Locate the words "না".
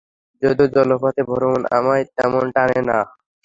2.89-2.97